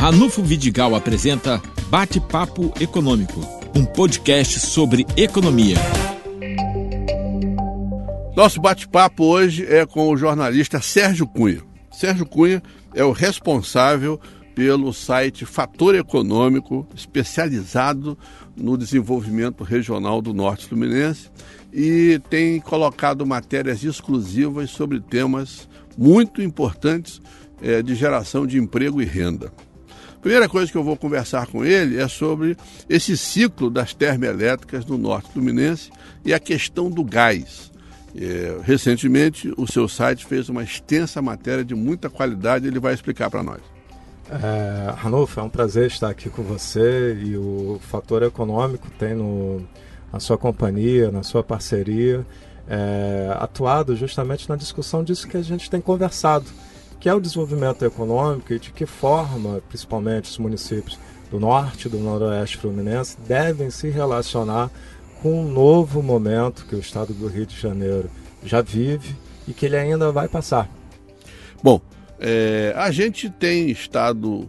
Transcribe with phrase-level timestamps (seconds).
[0.00, 3.38] Ranulfo Vidigal apresenta Bate-Papo Econômico,
[3.76, 5.76] um podcast sobre economia.
[8.34, 11.60] Nosso bate-papo hoje é com o jornalista Sérgio Cunha.
[11.92, 12.62] Sérgio Cunha
[12.94, 14.18] é o responsável
[14.54, 18.16] pelo site Fator Econômico, especializado
[18.56, 21.30] no desenvolvimento regional do Norte Fluminense
[21.70, 27.20] e tem colocado matérias exclusivas sobre temas muito importantes
[27.60, 29.52] é, de geração de emprego e renda.
[30.20, 32.56] Primeira coisa que eu vou conversar com ele é sobre
[32.88, 35.90] esse ciclo das termoelétricas no norte fluminense
[36.24, 37.70] e a questão do gás.
[38.14, 43.30] É, recentemente, o seu site fez uma extensa matéria de muita qualidade, ele vai explicar
[43.30, 43.60] para nós.
[44.28, 49.66] É, Ranulfo, é um prazer estar aqui com você e o Fator Econômico tem no,
[50.12, 52.26] na sua companhia, na sua parceria,
[52.68, 56.46] é, atuado justamente na discussão disso que a gente tem conversado
[57.00, 60.98] que é o desenvolvimento econômico e de que forma, principalmente, os municípios
[61.30, 64.70] do norte e do noroeste fluminense devem se relacionar
[65.22, 68.10] com um novo momento que o estado do Rio de Janeiro
[68.44, 69.16] já vive
[69.48, 70.68] e que ele ainda vai passar.
[71.62, 71.80] Bom,
[72.18, 74.48] é, a gente tem estado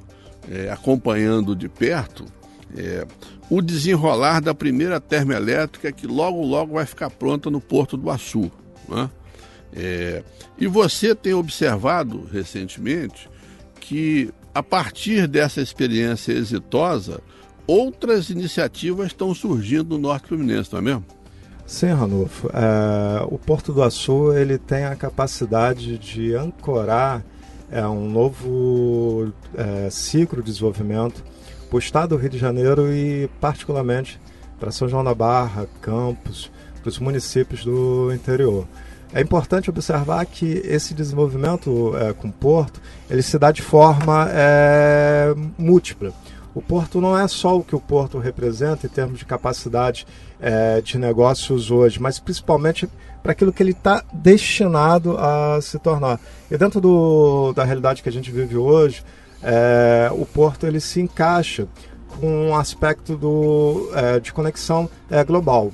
[0.50, 2.26] é, acompanhando de perto
[2.76, 3.06] é,
[3.50, 8.52] o desenrolar da primeira termoelétrica que logo, logo vai ficar pronta no Porto do Açu.
[8.88, 9.10] Né?
[9.74, 10.24] É,
[10.58, 13.30] e você tem observado recentemente
[13.80, 17.22] que, a partir dessa experiência exitosa,
[17.66, 21.06] outras iniciativas estão surgindo no Norte Fluminense, não é mesmo?
[21.66, 22.50] Sim, Ranulfo.
[22.50, 27.24] É, o Porto do Açu ele tem a capacidade de ancorar
[27.72, 31.24] é, um novo é, ciclo de desenvolvimento
[31.70, 34.20] para o estado do Rio de Janeiro e, particularmente,
[34.60, 38.68] para São João da Barra, Campos, para os municípios do interior.
[39.14, 44.28] É importante observar que esse desenvolvimento é, com o porto ele se dá de forma
[44.32, 46.14] é, múltipla.
[46.54, 50.06] O porto não é só o que o porto representa em termos de capacidade
[50.40, 52.90] é, de negócios hoje, mas principalmente
[53.22, 56.20] para aquilo que ele está destinado a se tornar.
[56.50, 59.04] E dentro do, da realidade que a gente vive hoje,
[59.44, 61.68] é, o porto ele se encaixa
[62.20, 65.72] com um aspecto do, é, de conexão é, global.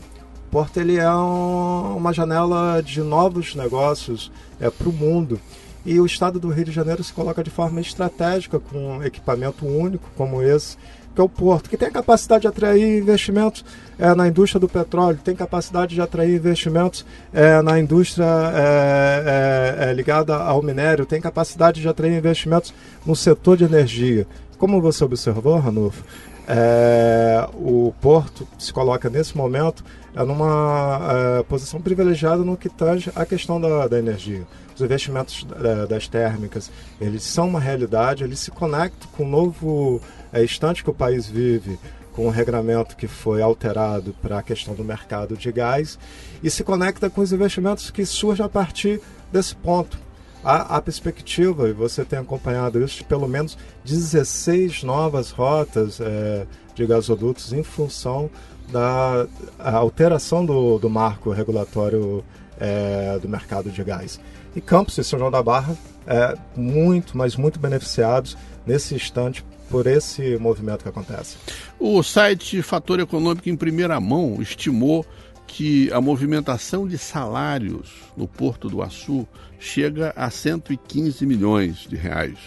[0.51, 5.39] Porto ele é um, uma janela de novos negócios é, para o mundo.
[5.85, 9.65] E o estado do Rio de Janeiro se coloca de forma estratégica com um equipamento
[9.65, 10.77] único como esse,
[11.15, 13.65] que é o Porto, que tem a capacidade de atrair investimentos
[13.97, 19.89] é, na indústria do petróleo, tem capacidade de atrair investimentos é, na indústria é, é,
[19.89, 22.73] é ligada ao minério, tem capacidade de atrair investimentos
[23.05, 24.27] no setor de energia.
[24.59, 26.03] Como você observou, Ranulfo,
[26.47, 29.83] é, o Porto se coloca nesse momento
[30.15, 30.99] é numa
[31.39, 34.47] é, posição privilegiada no que tange a questão da, da energia.
[34.73, 40.01] Os investimentos é, das térmicas, eles são uma realidade, eles se conectam com o novo
[40.33, 41.77] é, instante que o país vive,
[42.13, 45.99] com o regramento que foi alterado para a questão do mercado de gás,
[46.41, 48.99] e se conecta com os investimentos que surgem a partir
[49.31, 49.99] desse ponto
[50.43, 56.45] a, a perspectiva, e você tem acompanhado isso, de pelo menos 16 novas rotas é,
[56.75, 58.29] de gasodutos em função
[58.71, 59.27] da
[59.57, 62.23] alteração do, do marco regulatório
[62.59, 64.19] é, do mercado de gás.
[64.55, 65.75] E Campos e São João da Barra,
[66.05, 71.37] é, muito, mas muito beneficiados nesse instante por esse movimento que acontece.
[71.79, 75.05] O site Fator Econômico em primeira mão estimou
[75.47, 79.27] que a movimentação de salários no Porto do Açu
[79.57, 82.37] chega a 115 milhões de reais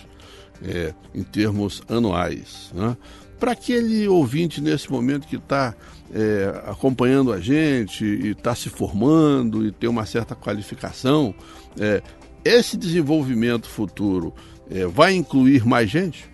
[0.62, 2.70] é, em termos anuais.
[2.74, 2.96] Né?
[3.38, 5.74] Para aquele ouvinte nesse momento que está
[6.12, 11.34] é, acompanhando a gente e está se formando e tem uma certa qualificação,
[11.80, 12.02] é,
[12.44, 14.34] esse desenvolvimento futuro
[14.70, 16.29] é, vai incluir mais gente?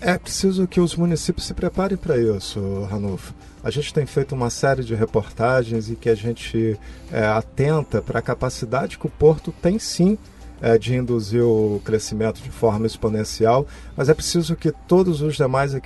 [0.00, 3.32] É preciso que os municípios se preparem para isso, Ranulfo.
[3.64, 6.78] A gente tem feito uma série de reportagens e que a gente
[7.10, 10.18] é, atenta para a capacidade que o Porto tem sim
[10.60, 15.74] é, de induzir o crescimento de forma exponencial, mas é preciso que todos os demais
[15.74, 15.80] é,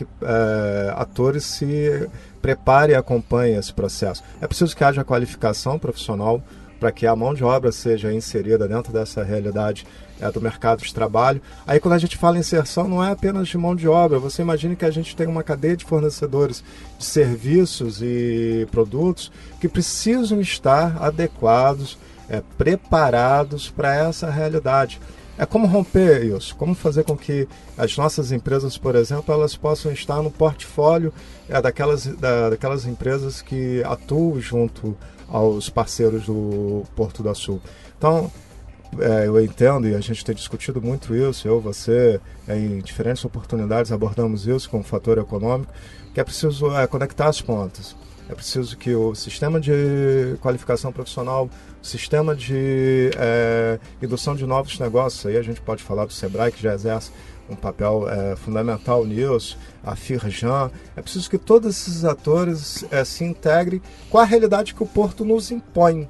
[0.97, 2.09] atores se
[2.43, 4.23] preparem e acompanhem esse processo.
[4.41, 6.43] É preciso que haja qualificação profissional
[6.81, 9.87] para que a mão de obra seja inserida dentro dessa realidade
[10.19, 11.41] é, do mercado de trabalho.
[11.67, 14.19] Aí quando a gente fala em inserção, não é apenas de mão de obra.
[14.19, 16.65] Você imagine que a gente tem uma cadeia de fornecedores
[16.99, 19.31] de serviços e produtos
[19.61, 21.99] que precisam estar adequados,
[22.29, 24.99] é, preparados para essa realidade.
[25.41, 27.49] É como romper isso, como fazer com que
[27.79, 31.15] as nossas empresas, por exemplo, elas possam estar no portfólio
[31.49, 34.95] é, daquelas, da, daquelas empresas que atuam junto
[35.27, 37.59] aos parceiros do Porto do Sul.
[37.97, 38.31] Então,
[38.99, 43.25] é, eu entendo e a gente tem discutido muito isso, eu, você, é, em diferentes
[43.25, 45.73] oportunidades abordamos isso com o fator econômico,
[46.13, 47.97] que é preciso é, conectar as pontas.
[48.31, 51.51] É preciso que o sistema de qualificação profissional,
[51.83, 56.53] o sistema de é, indução de novos negócios, aí a gente pode falar do Sebrae,
[56.53, 57.11] que já exerce
[57.49, 60.71] um papel é, fundamental nisso, a Firjan.
[60.95, 65.25] É preciso que todos esses atores é, se integrem com a realidade que o Porto
[65.25, 66.09] nos impõe.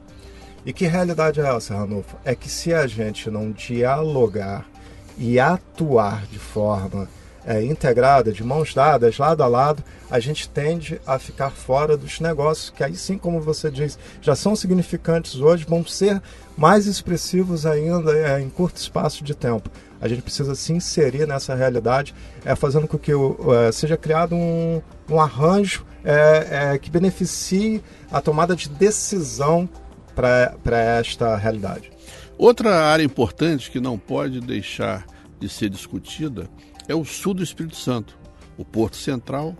[0.66, 2.18] E que realidade é essa, Ranulfo?
[2.22, 4.66] É que se a gente não dialogar
[5.16, 7.08] e atuar de forma
[7.44, 12.20] é, integrada, de mãos dadas, lado a lado, a gente tende a ficar fora dos
[12.20, 16.20] negócios, que aí sim, como você diz, já são significantes hoje, vão ser
[16.56, 19.70] mais expressivos ainda é, em curto espaço de tempo.
[20.00, 22.14] A gente precisa se inserir nessa realidade,
[22.44, 28.20] é, fazendo com que é, seja criado um, um arranjo é, é, que beneficie a
[28.20, 29.68] tomada de decisão
[30.14, 31.90] para esta realidade.
[32.36, 35.06] Outra área importante que não pode deixar
[35.38, 36.48] de ser discutida
[36.90, 38.18] é o sul do Espírito Santo,
[38.58, 39.54] o Porto Central.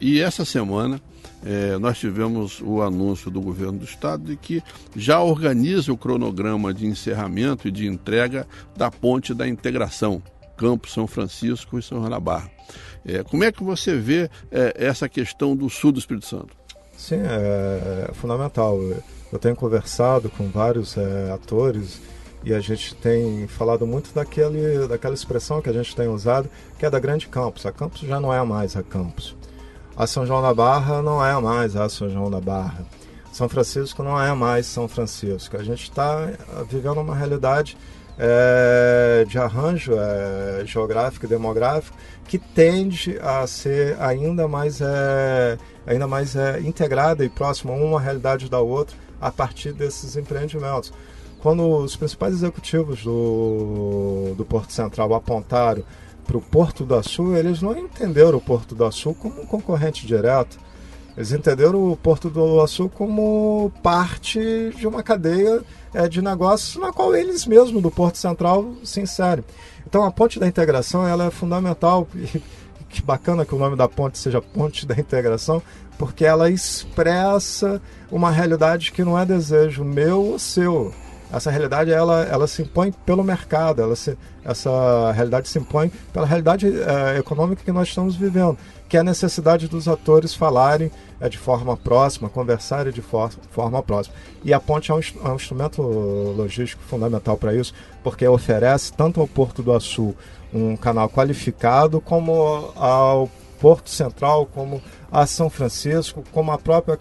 [0.00, 1.00] E essa semana
[1.44, 4.62] é, nós tivemos o anúncio do governo do estado de que
[4.96, 10.22] já organiza o cronograma de encerramento e de entrega da ponte da integração,
[10.56, 12.50] Campos São Francisco e São João Barra.
[13.06, 16.56] É, como é que você vê é, essa questão do sul do Espírito Santo?
[16.96, 18.80] Sim, é, é fundamental.
[19.32, 22.00] Eu tenho conversado com vários é, atores
[22.44, 26.48] e a gente tem falado muito daquele, daquela expressão que a gente tem usado,
[26.78, 27.64] que é da Grande Campos.
[27.64, 29.34] A Campos já não é mais a Campos.
[29.96, 32.84] A São João da Barra não é mais a São João da Barra.
[33.32, 35.56] São Francisco não é mais São Francisco.
[35.56, 36.28] A gente está
[36.68, 37.76] vivendo uma realidade
[38.18, 41.96] é, de arranjo é, geográfico e demográfico
[42.28, 48.48] que tende a ser ainda mais, é, ainda mais é, integrada e próxima uma realidade
[48.50, 50.92] da outra a partir desses empreendimentos
[51.44, 55.84] quando os principais executivos do, do Porto Central apontaram
[56.26, 60.06] para o Porto do Açu, eles não entenderam o Porto do Açu como um concorrente
[60.06, 60.58] direto.
[61.14, 64.40] Eles entenderam o Porto do Açu como parte
[64.74, 65.62] de uma cadeia
[65.92, 69.44] é, de negócios na qual eles mesmos, do Porto Central, se inserem.
[69.86, 72.08] Então a ponte da integração ela é fundamental.
[72.80, 75.60] E que bacana que o nome da ponte seja Ponte da Integração,
[75.98, 80.94] porque ela expressa uma realidade que não é desejo meu ou seu
[81.32, 86.26] essa realidade ela, ela se impõe pelo mercado, ela se, essa realidade se impõe pela
[86.26, 88.56] realidade é, econômica que nós estamos vivendo,
[88.88, 90.90] que é a necessidade dos atores falarem
[91.20, 94.14] é, de forma próxima, conversarem de for, forma próxima.
[94.44, 99.20] E a ponte é um, é um instrumento logístico fundamental para isso, porque oferece tanto
[99.20, 100.14] ao Porto do Açu
[100.52, 106.98] um canal qualificado, como ao Porto Central, como a São Francisco, como a própria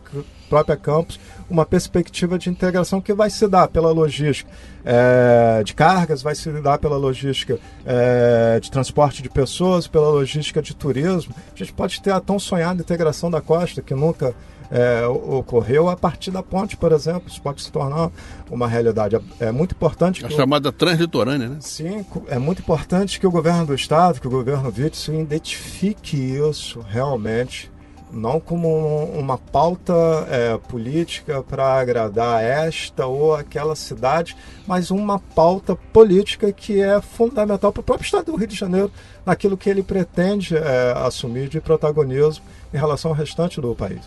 [0.53, 1.19] própria campus,
[1.49, 4.51] uma perspectiva de integração que vai se dar pela logística
[4.85, 10.61] é, de cargas, vai se dar pela logística é, de transporte de pessoas, pela logística
[10.61, 11.33] de turismo.
[11.55, 14.35] A gente pode ter a tão sonhada integração da costa, que nunca
[14.73, 17.23] é, ocorreu a partir da ponte, por exemplo.
[17.27, 18.09] Isso pode se tornar
[18.49, 19.19] uma realidade.
[19.39, 20.25] É muito importante.
[20.25, 20.71] A chamada o...
[20.71, 21.57] translitorânea, né?
[21.59, 26.83] Sim, é muito importante que o governo do estado, que o governo Witzel identifique isso
[26.89, 27.71] realmente
[28.11, 29.93] não como uma pauta
[30.29, 34.37] é, política para agradar esta ou aquela cidade,
[34.67, 38.91] mas uma pauta política que é fundamental para o próprio Estado do Rio de Janeiro,
[39.25, 44.01] naquilo que ele pretende é, assumir de protagonismo em relação ao restante do país.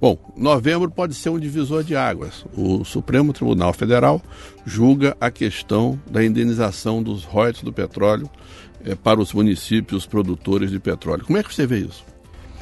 [0.00, 2.46] Bom, novembro pode ser um divisor de águas.
[2.56, 4.22] O Supremo Tribunal Federal
[4.64, 8.30] julga a questão da indenização dos royalties do petróleo
[8.82, 11.24] é, para os municípios produtores de petróleo.
[11.26, 12.02] Como é que você vê isso?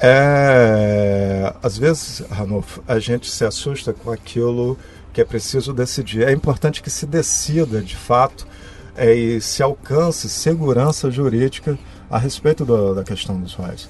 [0.01, 4.77] É, às vezes, Ranulfo, a gente se assusta com aquilo
[5.13, 6.27] que é preciso decidir.
[6.27, 8.49] É importante que se decida, de fato,
[8.97, 11.79] é, e se alcance segurança jurídica
[12.11, 13.89] a respeito do, da questão dos royalties.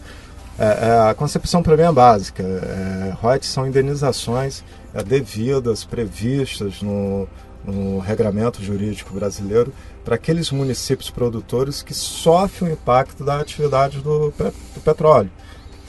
[0.58, 2.42] É, é, a concepção para mim é básica.
[2.42, 7.28] É, royalties são indenizações é, devidas, previstas no,
[7.64, 9.72] no regramento jurídico brasileiro
[10.04, 15.30] para aqueles municípios produtores que sofrem o impacto da atividade do, do petróleo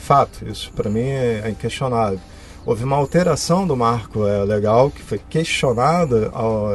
[0.10, 2.20] fato, isso para mim é, é inquestionável.
[2.66, 6.68] Houve uma alteração do marco é, legal que foi questionada ao,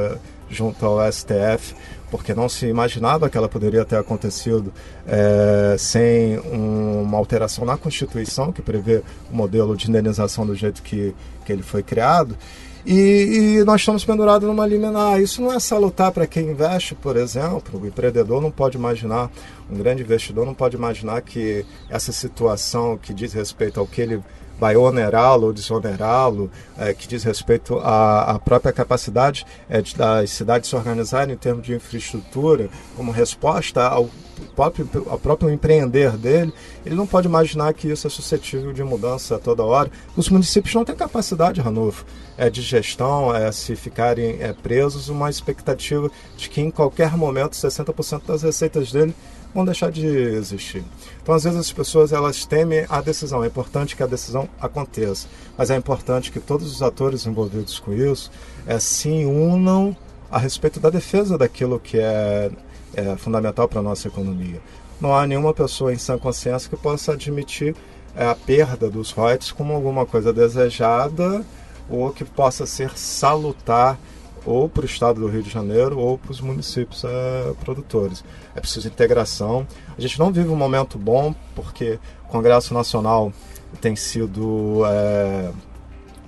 [0.48, 1.74] junto ao STF,
[2.14, 4.72] porque não se imaginava que ela poderia ter acontecido
[5.04, 9.02] é, sem um, uma alteração na Constituição, que prevê
[9.32, 11.12] o modelo de indenização do jeito que,
[11.44, 12.38] que ele foi criado.
[12.86, 15.20] E, e, nós estamos pendurados numa liminar.
[15.20, 17.80] Isso não é salutar para quem investe, por exemplo.
[17.82, 19.28] O empreendedor não pode imaginar,
[19.68, 24.22] um grande investidor não pode imaginar que essa situação que diz respeito ao que ele
[24.58, 30.30] vai onerá-lo ou desonerá-lo, é, que diz respeito à, à própria capacidade é, de, das
[30.30, 34.08] cidades se organizarem em termos de infraestrutura, como resposta ao
[34.54, 36.52] próprio, ao próprio empreender dele,
[36.84, 39.90] ele não pode imaginar que isso é suscetível de mudança a toda hora.
[40.16, 42.04] Os municípios não têm capacidade, Ranulfo,
[42.36, 47.52] é, de gestão, é, se ficarem é, presos, uma expectativa de que em qualquer momento
[47.52, 49.14] 60% das receitas dele
[49.54, 50.84] vão deixar de existir.
[51.22, 53.44] Então, às vezes, as pessoas elas temem a decisão.
[53.44, 57.92] É importante que a decisão aconteça, mas é importante que todos os atores envolvidos com
[57.92, 58.30] isso
[58.66, 59.96] é, se unam
[60.30, 62.50] a respeito da defesa daquilo que é,
[62.94, 64.60] é fundamental para a nossa economia.
[65.00, 67.76] Não há nenhuma pessoa em sã consciência que possa admitir
[68.16, 71.44] é, a perda dos royalties como alguma coisa desejada
[71.88, 73.98] ou que possa ser salutar
[74.44, 78.24] ou para o estado do Rio de Janeiro ou para os municípios é, produtores.
[78.54, 79.66] É preciso integração.
[79.96, 83.32] A gente não vive um momento bom porque o Congresso Nacional
[83.80, 85.50] tem sido, é,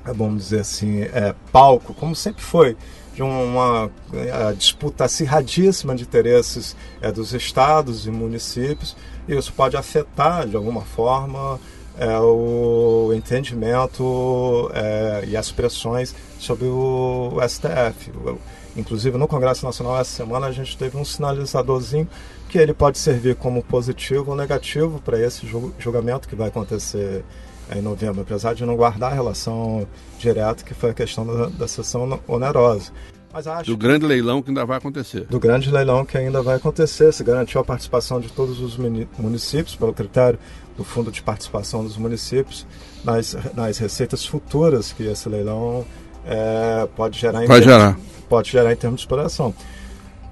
[0.05, 2.77] vamos dizer assim, é, palco, como sempre foi,
[3.15, 8.97] de uma é, disputa acirradíssima de interesses é, dos estados e municípios,
[9.27, 11.59] e isso pode afetar, de alguma forma,
[11.99, 18.13] é, o entendimento é, e as pressões sobre o STF.
[18.77, 22.09] Inclusive no Congresso Nacional essa semana a gente teve um sinalizadorzinho
[22.49, 25.47] que ele pode servir como positivo ou negativo para esse
[25.79, 27.25] julgamento que vai acontecer
[27.75, 29.87] em novembro, apesar de não guardar a relação
[30.19, 32.93] direta que foi a questão da, da sessão onerosa.
[33.65, 35.27] Do grande leilão que ainda vai acontecer.
[35.27, 37.13] Do grande leilão que ainda vai acontecer.
[37.13, 38.77] Se garantiu a participação de todos os
[39.19, 40.39] municípios pelo critério
[40.77, 42.67] do Fundo de Participação dos Municípios
[43.05, 45.85] nas, nas receitas futuras que esse leilão
[46.25, 47.99] é, pode gerar em Vai termos, gerar.
[48.29, 49.55] pode gerar em termos de exploração.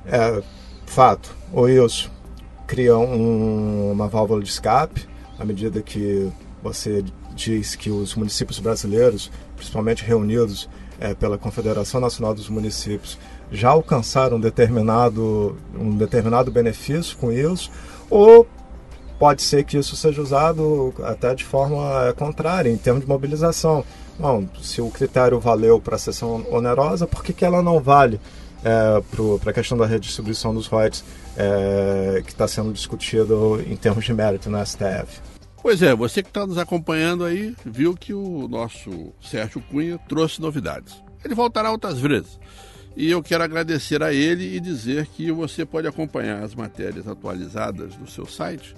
[0.07, 0.43] É,
[0.87, 2.11] fato, o Wilson
[2.67, 5.07] cria um, uma válvula de escape
[5.39, 6.31] à medida que
[6.63, 10.69] você diz que os municípios brasileiros, principalmente reunidos
[11.01, 13.19] é, pela Confederação Nacional dos Municípios,
[13.51, 17.71] já alcançaram um determinado, um determinado benefício com isso,
[18.11, 18.47] ou
[19.19, 23.85] pode ser que isso seja usado até de forma é, contrária, em termos de mobilização.
[24.19, 28.21] Bom, se o critério valeu para a sessão onerosa, por que, que ela não vale
[28.65, 29.03] é,
[29.41, 31.05] para a questão da redistribuição dos royalties
[31.37, 35.34] é, que está sendo discutido em termos de mérito na STF?
[35.65, 40.39] Pois é, você que está nos acompanhando aí viu que o nosso Sérgio Cunha trouxe
[40.39, 41.03] novidades.
[41.25, 42.39] Ele voltará outras vezes.
[42.95, 47.97] E eu quero agradecer a ele e dizer que você pode acompanhar as matérias atualizadas
[47.97, 48.75] do seu site,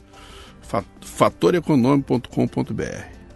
[1.00, 2.82] fatoreconômico.com.br.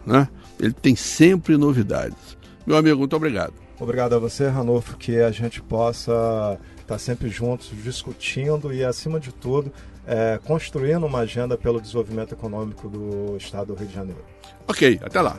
[0.07, 0.29] Né?
[0.61, 2.39] Ele tem sempre novidades.
[2.65, 3.55] Meu amigo, muito obrigado.
[3.81, 9.33] Obrigado a você, Ranolfo, que a gente possa estar sempre juntos discutindo e, acima de
[9.33, 9.73] tudo,
[10.07, 14.25] é, construindo uma agenda pelo desenvolvimento econômico do estado do Rio de Janeiro.
[14.67, 15.37] Ok, até lá.